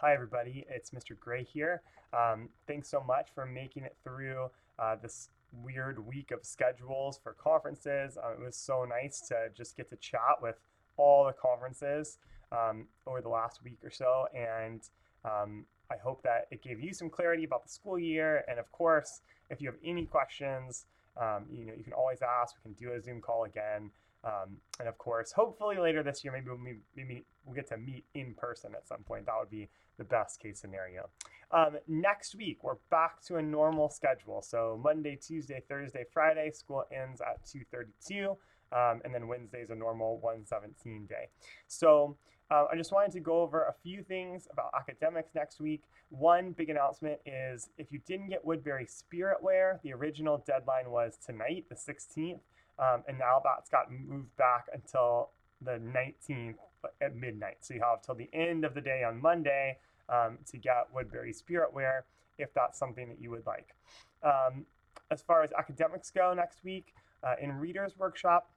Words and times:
Hi, 0.00 0.14
everybody. 0.14 0.64
It's 0.70 0.92
Mr. 0.92 1.10
Gray 1.20 1.44
here. 1.44 1.82
Um, 2.14 2.48
thanks 2.66 2.88
so 2.88 3.02
much 3.06 3.28
for 3.34 3.44
making 3.44 3.82
it 3.82 3.94
through 4.02 4.48
uh, 4.78 4.96
this 4.96 5.28
weird 5.62 5.98
week 6.06 6.30
of 6.30 6.42
schedules 6.42 7.20
for 7.22 7.34
conferences. 7.34 8.16
Uh, 8.16 8.32
it 8.32 8.40
was 8.40 8.56
so 8.56 8.86
nice 8.86 9.20
to 9.28 9.50
just 9.54 9.76
get 9.76 9.90
to 9.90 9.96
chat 9.96 10.40
with 10.40 10.54
all 10.96 11.26
the 11.26 11.34
conferences 11.34 12.16
um, 12.50 12.86
over 13.06 13.20
the 13.20 13.28
last 13.28 13.62
week 13.62 13.76
or 13.84 13.90
so. 13.90 14.24
And 14.34 14.80
um, 15.26 15.66
I 15.92 15.96
hope 16.02 16.22
that 16.22 16.46
it 16.50 16.62
gave 16.62 16.80
you 16.80 16.94
some 16.94 17.10
clarity 17.10 17.44
about 17.44 17.62
the 17.62 17.70
school 17.70 17.98
year. 17.98 18.42
And 18.48 18.58
of 18.58 18.72
course, 18.72 19.20
if 19.50 19.60
you 19.60 19.68
have 19.68 19.78
any 19.84 20.06
questions, 20.06 20.86
um, 21.20 21.44
you 21.52 21.66
know, 21.66 21.74
you 21.76 21.84
can 21.84 21.92
always 21.92 22.20
ask. 22.22 22.54
We 22.64 22.72
can 22.72 22.82
do 22.82 22.94
a 22.94 23.02
Zoom 23.02 23.20
call 23.20 23.44
again. 23.44 23.90
Um, 24.22 24.58
and 24.78 24.88
of 24.88 24.98
course, 24.98 25.32
hopefully 25.32 25.78
later 25.78 26.02
this 26.02 26.22
year, 26.22 26.32
maybe 26.32 26.48
we'll, 26.48 26.58
meet, 26.58 26.76
maybe 26.94 27.24
we'll 27.44 27.54
get 27.54 27.68
to 27.68 27.78
meet 27.78 28.04
in 28.14 28.34
person 28.34 28.74
at 28.74 28.86
some 28.86 29.02
point. 29.02 29.26
That 29.26 29.34
would 29.38 29.50
be 29.50 29.68
the 29.98 30.04
best 30.04 30.40
case 30.40 30.60
scenario. 30.60 31.08
Um, 31.52 31.78
next 31.88 32.34
week, 32.34 32.62
we're 32.62 32.78
back 32.90 33.22
to 33.26 33.36
a 33.36 33.42
normal 33.42 33.88
schedule. 33.88 34.42
So 34.42 34.80
Monday, 34.82 35.16
Tuesday, 35.16 35.62
Thursday, 35.68 36.04
Friday, 36.12 36.50
school 36.52 36.84
ends 36.92 37.20
at 37.20 37.44
2:32, 37.44 38.36
um, 38.72 39.00
and 39.04 39.14
then 39.14 39.26
Wednesday 39.26 39.62
is 39.62 39.70
a 39.70 39.74
normal 39.74 40.18
117 40.18 41.06
day. 41.06 41.28
So 41.66 42.16
uh, 42.50 42.66
I 42.70 42.76
just 42.76 42.92
wanted 42.92 43.12
to 43.12 43.20
go 43.20 43.42
over 43.42 43.64
a 43.64 43.74
few 43.82 44.02
things 44.02 44.48
about 44.52 44.70
academics 44.76 45.34
next 45.34 45.60
week. 45.60 45.82
One 46.08 46.52
big 46.52 46.68
announcement 46.68 47.20
is 47.24 47.68
if 47.78 47.92
you 47.92 48.00
didn't 48.06 48.28
get 48.28 48.44
Woodbury 48.44 48.86
Spiritwear, 48.86 49.80
the 49.82 49.92
original 49.92 50.42
deadline 50.46 50.90
was 50.90 51.16
tonight, 51.24 51.66
the 51.68 51.76
16th. 51.76 52.40
Um, 52.80 53.02
and 53.06 53.18
now 53.18 53.40
that's 53.44 53.68
got 53.68 53.92
moved 53.92 54.34
back 54.36 54.66
until 54.72 55.30
the 55.60 55.72
19th 55.72 56.54
at 57.02 57.14
midnight. 57.14 57.58
So 57.60 57.74
you 57.74 57.80
have 57.80 58.02
till 58.02 58.14
the 58.14 58.30
end 58.32 58.64
of 58.64 58.74
the 58.74 58.80
day 58.80 59.04
on 59.04 59.20
Monday 59.20 59.76
um, 60.08 60.38
to 60.50 60.58
get 60.58 60.88
Woodbury 60.92 61.32
Spiritwear 61.34 62.02
if 62.38 62.54
that's 62.54 62.78
something 62.78 63.08
that 63.08 63.20
you 63.20 63.30
would 63.30 63.46
like. 63.46 63.74
Um, 64.22 64.64
as 65.10 65.22
far 65.22 65.42
as 65.42 65.52
academics 65.52 66.10
go 66.10 66.32
next 66.34 66.64
week, 66.64 66.94
uh, 67.22 67.34
in 67.40 67.52
Reader's 67.52 67.98
Workshop, 67.98 68.50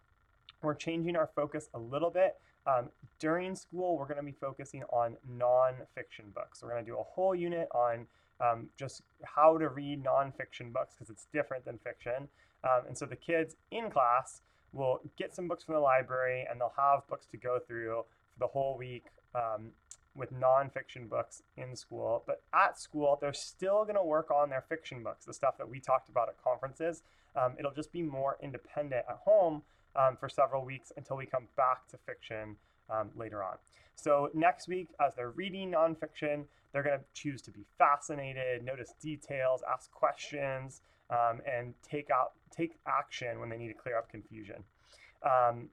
we're 0.63 0.73
changing 0.73 1.15
our 1.15 1.29
focus 1.35 1.69
a 1.73 1.79
little 1.79 2.09
bit. 2.09 2.35
Um, 2.65 2.89
during 3.19 3.55
school, 3.55 3.97
we're 3.97 4.05
going 4.05 4.17
to 4.17 4.23
be 4.23 4.35
focusing 4.39 4.83
on 4.83 5.17
nonfiction 5.37 6.33
books. 6.33 6.63
We're 6.63 6.69
going 6.69 6.83
to 6.83 6.91
do 6.91 6.97
a 6.97 7.03
whole 7.03 7.35
unit 7.35 7.67
on 7.75 8.07
um, 8.39 8.67
just 8.77 9.01
how 9.23 9.57
to 9.57 9.69
read 9.69 10.03
nonfiction 10.03 10.71
books 10.71 10.95
because 10.95 11.09
it's 11.09 11.27
different 11.33 11.65
than 11.65 11.77
fiction. 11.79 12.27
Um, 12.63 12.83
and 12.87 12.97
so 12.97 13.05
the 13.05 13.15
kids 13.15 13.55
in 13.71 13.91
class 13.91 14.41
will 14.71 15.01
get 15.17 15.35
some 15.35 15.47
books 15.47 15.63
from 15.63 15.75
the 15.75 15.81
library 15.81 16.47
and 16.49 16.59
they'll 16.59 16.73
have 16.77 17.07
books 17.07 17.27
to 17.31 17.37
go 17.37 17.59
through 17.59 18.03
for 18.33 18.39
the 18.39 18.47
whole 18.47 18.77
week 18.77 19.05
um, 19.35 19.71
with 20.15 20.33
nonfiction 20.33 21.09
books 21.09 21.43
in 21.57 21.75
school. 21.75 22.23
But 22.25 22.41
at 22.53 22.79
school, 22.79 23.17
they're 23.19 23.33
still 23.33 23.83
going 23.83 23.95
to 23.95 24.03
work 24.03 24.31
on 24.31 24.49
their 24.49 24.63
fiction 24.67 25.03
books, 25.03 25.25
the 25.25 25.33
stuff 25.33 25.57
that 25.57 25.69
we 25.69 25.79
talked 25.79 26.09
about 26.09 26.29
at 26.29 26.41
conferences. 26.43 27.03
Um, 27.35 27.53
it'll 27.59 27.73
just 27.73 27.91
be 27.91 28.01
more 28.01 28.37
independent 28.41 29.05
at 29.09 29.19
home 29.25 29.63
um, 29.95 30.17
for 30.19 30.29
several 30.29 30.65
weeks 30.65 30.91
until 30.97 31.17
we 31.17 31.25
come 31.25 31.47
back 31.55 31.87
to 31.89 31.97
fiction 32.05 32.55
um, 32.89 33.09
later 33.15 33.43
on. 33.43 33.57
So 33.95 34.29
next 34.33 34.67
week, 34.67 34.89
as 34.99 35.13
they're 35.15 35.31
reading 35.31 35.71
nonfiction, 35.71 36.45
they're 36.71 36.83
going 36.83 36.99
to 36.99 37.05
choose 37.13 37.41
to 37.43 37.51
be 37.51 37.65
fascinated, 37.77 38.63
notice 38.63 38.93
details, 39.01 39.61
ask 39.71 39.91
questions, 39.91 40.81
um, 41.09 41.41
and 41.45 41.73
take 41.87 42.09
out 42.09 42.33
take 42.55 42.77
action 42.87 43.39
when 43.39 43.49
they 43.49 43.57
need 43.57 43.67
to 43.67 43.73
clear 43.73 43.97
up 43.97 44.09
confusion. 44.09 44.63
Um, 45.23 45.69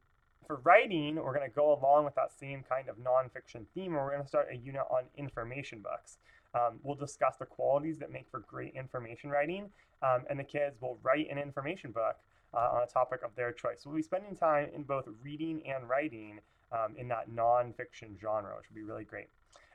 for 0.46 0.56
writing, 0.64 1.16
we're 1.16 1.34
going 1.34 1.48
to 1.48 1.54
go 1.54 1.78
along 1.78 2.04
with 2.04 2.14
that 2.16 2.32
same 2.38 2.64
kind 2.68 2.88
of 2.88 2.96
nonfiction 2.96 3.66
theme, 3.74 3.92
and 3.92 3.96
we're 3.96 4.10
going 4.10 4.22
to 4.22 4.28
start 4.28 4.48
a 4.50 4.56
unit 4.56 4.82
on 4.90 5.04
information 5.16 5.80
books. 5.80 6.18
Um, 6.54 6.80
we'll 6.82 6.96
discuss 6.96 7.36
the 7.36 7.46
qualities 7.46 7.98
that 7.98 8.10
make 8.10 8.26
for 8.30 8.40
great 8.40 8.74
information 8.74 9.30
writing, 9.30 9.70
um, 10.02 10.24
and 10.28 10.38
the 10.38 10.44
kids 10.44 10.80
will 10.80 10.98
write 11.02 11.28
an 11.30 11.38
information 11.38 11.92
book 11.92 12.16
uh, 12.54 12.70
on 12.72 12.82
a 12.82 12.86
topic 12.86 13.20
of 13.24 13.34
their 13.36 13.52
choice. 13.52 13.82
So 13.82 13.90
we'll 13.90 13.98
be 13.98 14.02
spending 14.02 14.36
time 14.36 14.68
in 14.74 14.82
both 14.82 15.08
reading 15.22 15.62
and 15.66 15.88
writing 15.88 16.40
um, 16.72 16.94
in 16.96 17.08
that 17.08 17.30
nonfiction 17.30 18.20
genre, 18.20 18.56
which 18.56 18.68
will 18.68 18.76
be 18.76 18.82
really 18.82 19.04
great. 19.04 19.28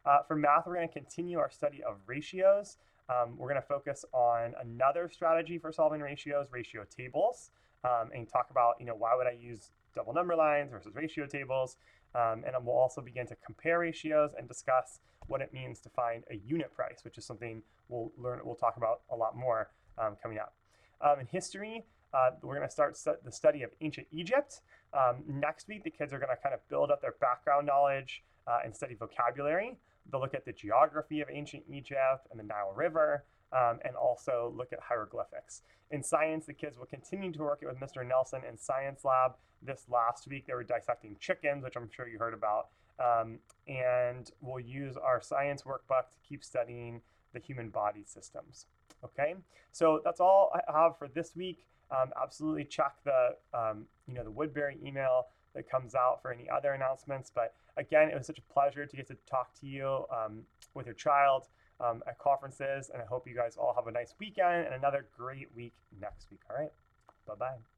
Uh, 0.06 0.20
for 0.28 0.36
math, 0.36 0.68
we're 0.68 0.76
going 0.76 0.88
to 0.88 0.94
continue 0.94 1.40
our 1.40 1.50
study 1.50 1.84
of 1.84 1.96
ratios. 2.06 2.78
Um, 3.10 3.38
we're 3.38 3.50
going 3.50 3.62
to 3.62 3.68
focus 3.68 4.06
on 4.14 4.54
another 4.62 5.10
strategy 5.10 5.58
for 5.58 5.72
solving 5.72 6.02
ratios, 6.02 6.48
ratio 6.52 6.86
tables, 6.86 7.52
um, 7.84 8.10
and 8.14 8.28
talk 8.28 8.48
about, 8.50 8.76
you 8.80 8.86
know, 8.86 8.96
why 8.96 9.16
would 9.16 9.28
I 9.28 9.38
use 9.40 9.72
double 9.96 10.14
number 10.14 10.36
lines 10.36 10.72
versus 10.72 10.94
ratio 10.94 11.26
tables. 11.26 11.78
Um, 12.14 12.44
and 12.46 12.56
we'll 12.64 12.76
also 12.76 13.02
begin 13.02 13.26
to 13.28 13.36
compare 13.46 13.80
ratios 13.80 14.32
and 14.38 14.48
discuss 14.48 15.00
what 15.28 15.42
it 15.42 15.54
means 15.54 15.80
to 15.82 15.90
find 15.90 16.24
a 16.30 16.36
unit 16.36 16.74
price, 16.74 17.00
which 17.04 17.18
is 17.18 17.26
something 17.26 17.62
we'll 17.90 18.12
learn, 18.18 18.40
we'll 18.44 18.56
talk 18.56 18.78
about 18.78 19.02
a 19.12 19.16
lot 19.16 19.36
more 19.36 19.72
um, 19.98 20.16
coming 20.22 20.38
up. 20.38 20.54
Um, 21.02 21.20
in 21.20 21.28
history, 21.28 21.84
uh, 22.16 22.32
we're 22.42 22.56
going 22.56 22.68
to 22.68 22.72
start 22.72 22.96
stu- 22.98 23.18
the 23.24 23.32
study 23.32 23.64
of 23.64 23.72
ancient 23.82 24.08
Egypt. 24.12 24.62
Um, 24.94 25.24
next 25.28 25.68
week, 25.68 25.84
the 25.84 25.90
kids 25.90 26.14
are 26.14 26.20
going 26.20 26.30
to 26.30 26.42
kind 26.42 26.56
of 26.56 26.62
build 26.70 26.92
up 26.92 27.02
their 27.02 27.16
background 27.20 27.68
knowledge 27.68 28.24
uh, 28.48 28.60
and 28.64 28.74
study 28.74 28.96
vocabulary. 28.96 29.78
They'll 30.10 30.22
look 30.22 30.34
at 30.34 30.46
the 30.46 30.54
geography 30.54 31.22
of 31.22 31.28
ancient 31.32 31.64
Egypt 31.70 32.28
and 32.32 32.40
the 32.40 32.44
Nile 32.44 32.74
River, 32.76 33.26
um, 33.52 33.80
and 33.84 33.96
also 33.96 34.54
look 34.56 34.72
at 34.72 34.80
hieroglyphics. 34.80 35.64
In 35.92 36.02
science, 36.04 36.46
the 36.46 36.54
kids 36.54 36.78
will 36.78 36.86
continue 36.86 37.32
to 37.34 37.40
work 37.40 37.62
with 37.62 37.80
Mr. 37.80 38.08
Nelson 38.08 38.42
in 38.50 38.58
Science 38.58 39.04
Lab. 39.04 39.34
This 39.62 39.86
last 39.92 40.28
week, 40.28 40.48
they 40.48 40.54
were 40.54 40.64
dissecting 40.64 41.18
chickens, 41.20 41.64
which 41.64 41.76
I'm 41.76 41.90
sure 41.90 42.08
you 42.08 42.18
heard 42.18 42.34
about. 42.34 42.68
Um, 42.98 43.40
and 43.68 44.32
we'll 44.42 44.62
use 44.62 44.96
our 44.96 45.22
science 45.22 45.64
workbook 45.64 46.12
to 46.12 46.20
keep 46.28 46.44
studying 46.44 47.02
the 47.34 47.40
human 47.40 47.70
body 47.70 48.04
systems. 48.06 48.68
Okay, 49.06 49.36
so 49.72 50.02
that's 50.04 50.20
all 50.20 50.52
I 50.54 50.72
have 50.72 50.98
for 50.98 51.08
this 51.08 51.36
week. 51.36 51.66
Um, 51.92 52.12
absolutely 52.22 52.66
check 52.66 52.94
the 53.04 53.36
um, 53.54 53.86
you 54.08 54.16
know 54.16 54.24
the 54.24 54.32
Woodbury 54.32 54.78
email 54.84 55.28
that 55.54 55.70
comes 55.70 55.96
out 55.96 56.22
for 56.22 56.32
any 56.32 56.50
other 56.50 56.74
announcements. 56.74 57.32
But 57.34 57.54
again, 57.78 58.10
it 58.10 58.16
was 58.16 58.28
such 58.28 58.40
a 58.40 58.54
pleasure 58.54 58.86
to 58.86 58.96
get 58.96 59.08
to 59.08 59.18
talk 59.30 59.58
to 59.62 59.68
you 59.68 60.06
um, 60.12 60.42
with 60.74 60.86
your 60.86 60.96
child 60.96 61.48
um, 61.80 62.04
at 62.08 62.20
conferences. 62.20 62.90
And 62.94 63.02
I 63.02 63.06
hope 63.06 63.28
you 63.28 63.36
guys 63.36 63.58
all 63.58 63.74
have 63.74 63.88
a 63.88 63.92
nice 63.92 64.14
weekend 64.20 64.66
and 64.66 64.76
another 64.76 65.08
great 65.18 65.48
week 65.56 65.74
next 66.00 66.30
week. 66.30 66.42
All 66.50 66.58
right. 66.58 66.72
Bye 67.26 67.36
bye. 67.36 67.75